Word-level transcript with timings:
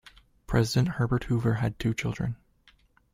President 0.47 0.95
Herbert 0.95 1.25
Hoover 1.25 1.53
had 1.53 1.77
two 1.77 1.93
children. 1.93 2.35